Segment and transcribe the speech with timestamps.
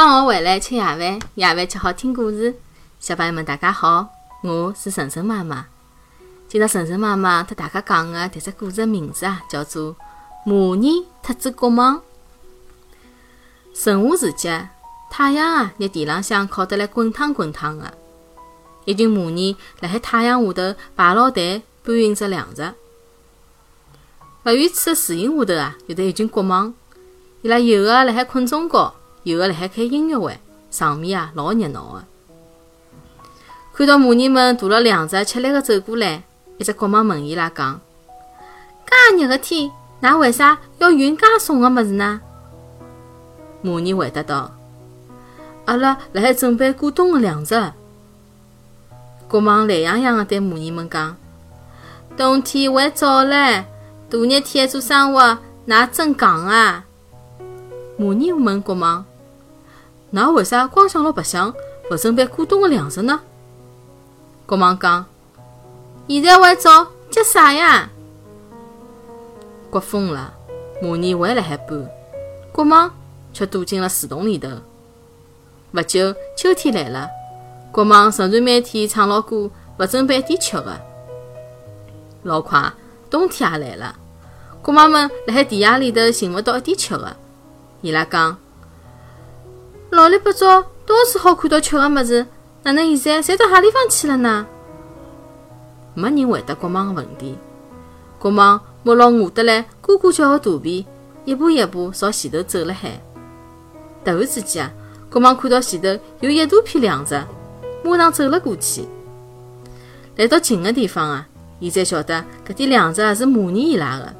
[0.00, 2.54] 放学回来吃夜饭，夜饭吃好听故事。
[3.00, 4.08] 小朋友们，大家好，
[4.44, 5.66] 我是晨晨妈妈。
[6.46, 9.96] 今朝晨晨妈妈和大家讲的迭只故事名字啊，叫做
[10.48, 11.96] 《蚂蚁特子国王》。
[13.74, 14.68] 晨下时节，
[15.10, 17.92] 太阳啊，拿地浪向烤得来滚烫滚烫的。
[18.84, 22.72] 一群蚂蚁辣海太阳下头排老队，搬运着粮食。
[24.44, 26.72] 勿远处的树荫下头啊，有得一群国王，
[27.42, 28.94] 伊拉有的辣海困中觉。
[29.28, 30.38] 有个辣海开音乐会，
[30.70, 32.04] 场面啊老热闹的。
[33.74, 36.22] 看到蚂蚁们驮了粮食吃力的走过来，
[36.56, 37.78] 一只国王问伊拉讲
[38.88, 39.70] ：“介热的天，
[40.00, 42.22] 㑚为啥要运介重的物事呢？”
[43.62, 44.50] 蚂蚁回答道
[45.66, 47.72] ：“阿拉辣海准备过冬的粮食。”
[49.28, 51.14] 国王懒洋洋的对蚂蚁们讲
[52.16, 53.62] ：“冬天还早唻，
[54.08, 56.86] 大热天做生活，㑚真戆啊！”
[58.00, 59.04] 蚂蚁问国王。
[60.12, 61.54] 㑚为啥光想牢白相，
[61.90, 63.20] 勿准备过冬的粮食呢？
[64.46, 65.04] 国王讲
[66.08, 67.90] ：“现在还早，急啥呀？”
[69.68, 70.32] 刮风了，
[70.82, 71.86] 蚂蚁还辣海搬，
[72.50, 72.90] 国王
[73.34, 74.48] 却躲进了树洞里头。
[75.72, 77.10] 勿久，秋天来了，
[77.70, 80.80] 国王仍然每天唱牢歌，勿准备一点吃的。
[82.22, 82.72] 老快，
[83.10, 83.94] 冬天也来了，
[84.62, 87.14] 国王们辣海田野里头寻勿到一点吃的，
[87.82, 88.38] 伊拉讲。
[89.90, 92.26] 老里八早，到处好看到吃的物事，
[92.62, 94.46] 哪能现在侪到何地方去了呢？
[95.94, 97.38] 没人回答国王的问题。
[98.18, 100.84] 国王摸牢饿得来咕咕叫的肚皮，
[101.24, 103.00] 一步一步朝前头走了海。
[104.04, 104.72] 突然之间啊，
[105.10, 107.18] 国王看到前头有一大片粮食，
[107.82, 108.86] 马上走了过去。
[110.16, 111.26] 来到近的地方啊，
[111.60, 114.14] 伊才晓得搿点粮食是蚂蚁伊拉的。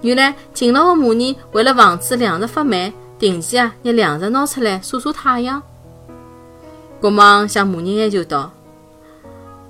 [0.00, 2.92] 原来勤劳的蚂蚁为了防止粮食发霉。
[3.24, 5.62] 定期啊，拿粮食拿出来晒晒太阳。
[7.00, 8.52] 国王向蚂蚁哀求道：“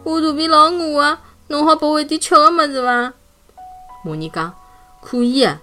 [0.03, 3.13] 我肚皮老饿啊，侬好拨我一点吃的么子伐？”
[4.05, 4.53] 蚂蚁讲
[5.01, 5.63] ：“可以啊，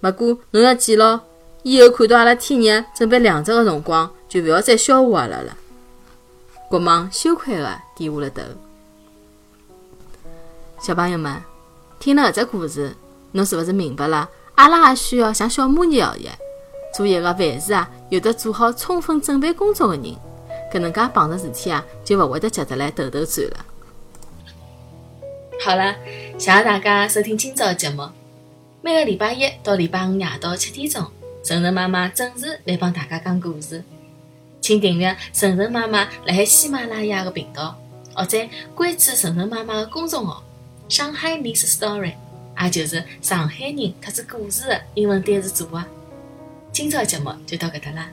[0.00, 1.20] 不过侬要记牢，
[1.62, 5.56] 以后看到阿拉天热准备粮食的辰光，就勿要再笑话阿拉了。”
[6.68, 8.42] 国王羞愧地低下了头。
[10.80, 11.40] 小朋友们，
[12.00, 12.96] 听了搿只故事，
[13.30, 14.28] 侬是勿是明白了？
[14.56, 16.34] 阿拉也需要像小蚂蚁一样。
[16.96, 20.16] 做一个凡事啊有得做好充分准备工作的人，
[20.72, 23.66] 搿能介碰着事体啊就勿会得急得来头头转了。
[25.62, 25.94] 好了，
[26.38, 28.08] 谢谢大家收听今朝的节目。
[28.80, 31.04] 每个礼拜一到礼拜五夜到七点钟，
[31.44, 33.84] 晨晨妈妈准时来帮大家讲故事。
[34.62, 37.78] 请订阅晨晨妈妈辣海喜马拉雅的频道，
[38.14, 38.38] 或者
[38.74, 40.42] 关注晨晨妈妈的公众号
[40.88, 42.14] “上海 Miss Story”，
[42.62, 45.84] 也就是上海人特子故事的英文单词组合。
[46.76, 48.06] 今朝节目就到搿搭啦，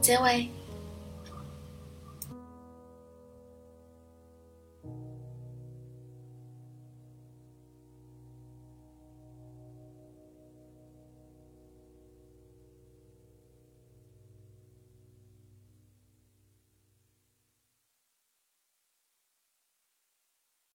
[0.00, 0.46] 再会。